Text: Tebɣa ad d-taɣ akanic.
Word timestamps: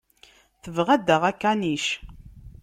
Tebɣa 0.63 0.91
ad 0.95 1.01
d-taɣ 1.05 1.23
akanic. 1.31 1.85